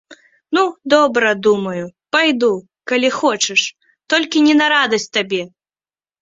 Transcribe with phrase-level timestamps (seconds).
[0.57, 0.61] Ну,
[0.93, 1.83] добра, думаю,
[2.17, 2.49] пайду,
[2.93, 3.67] калі хочаш,
[4.15, 5.43] толькі не на радасць табе.